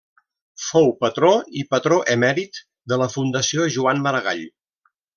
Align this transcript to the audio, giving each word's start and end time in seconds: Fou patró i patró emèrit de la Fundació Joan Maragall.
Fou 0.67 0.89
patró 1.03 1.29
i 1.61 1.65
patró 1.75 1.99
emèrit 2.15 2.59
de 2.93 3.01
la 3.05 3.11
Fundació 3.19 3.71
Joan 3.79 4.03
Maragall. 4.09 4.47